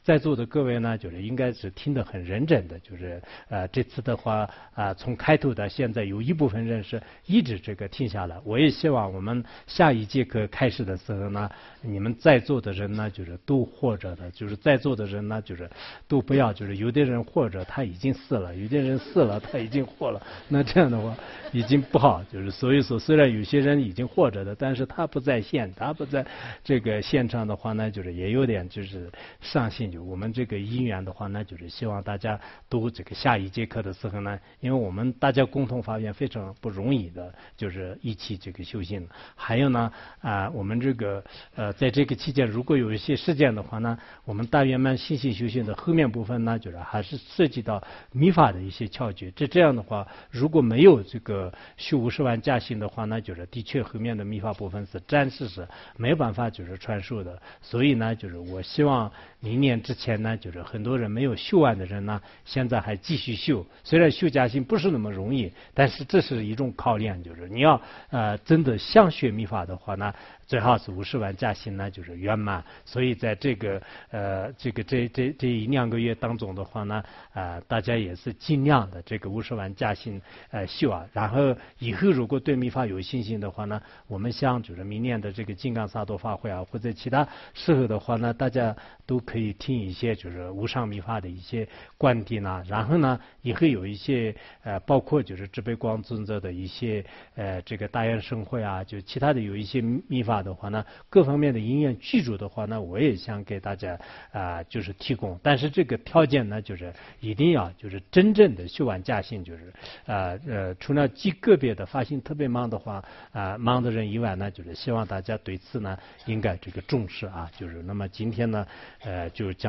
[0.10, 8.36] 在座的各位呢，就是应该是听得很认真的，就是呃这次的话啊，从开头到现在，有一部分人是一直这个听下来。
[8.44, 11.48] 我也希望我们下一节课开始的时候呢，
[11.84, 15.70] 你们在座的人呢，就是都活着的，就是在座的人呢，就是
[16.08, 21.16] 都不要，就是有的人活着他已经死了，有的人死了他已经活了，那这样的话
[21.52, 22.24] 已经不好。
[22.34, 26.26] 就是所以说，虽然有些人已经活着的，但是他不在线，他不在
[26.64, 29.08] 这个现场的话呢，就是也有点就是
[29.40, 29.99] 伤心就。
[30.00, 39.08] 我们这个因缘的话呢，就是希望大家都这个下一节课的时候呢，因为我们大家共同发愿非常不容易的，就是一起这个修行。
[39.36, 41.24] 还有呢，啊，我们这个
[41.56, 47.82] 呃，在这个期间，如果有一些事件的话呢，我们大圆满信心修行的后面部分呢，就是还是涉及到
[48.12, 49.32] 密法的一些窍诀。
[49.36, 57.42] 这这样的话，如果没有这个修五十万加行的话那，就是的确后面的密法部分是暂时是没办法就是传授的。
[57.62, 59.79] 所以呢，就是我希望明年。
[59.82, 63.66] 之前呢，就是很多人没有修完的人呢，现在还继续修。
[63.84, 70.14] 虽然修加行不是那么容易，但是这是一种考验，就是你要呃真的想学秘法的话呢。
[70.50, 72.64] 最好是五十万加薪呢就是圆满。
[72.84, 73.80] 所以在这个
[74.10, 80.20] 呃这个这这这一两个月当中的话呢，啊大家也是尽量的这个五十万加薪
[80.50, 81.08] 呃修啊。
[81.14, 88.76] 然后以后如果对密法有信心的话呢，我们像就是明年的这个金刚萨埵法会啊，或者其他时候的话呢，大家
[89.06, 92.64] 都可以听一些就是无上密法的一些观点呐。
[92.68, 104.00] 然后呢，也会有一些呃包括就是智悲光尊者的一些呃这个大愿盛会啊，就其他的有一些密法的话呢，各方面的因缘具足的话呢，我也想给大家
[104.32, 105.40] 啊就是提供。
[105.42, 109.74] 但是这个条件呢，就是一定要就是真正的修完驾性，就是
[110.06, 117.50] 啊呃除了极个别的发心特别忙的话啊忙的人以外呢，就是希望大家对此呢应该这个重视啊。
[117.58, 118.68] 就是那么今天呢
[119.04, 119.68] 呃就讲。